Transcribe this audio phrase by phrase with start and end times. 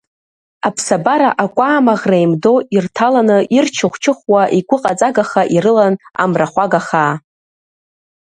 [0.67, 5.93] Аԥсабара акәаамаӷра еимдо ирҭаланы, ирчыхә-чыхәуа, игәыҟаҵагаха ирылан
[6.23, 7.13] амрахәага хаа.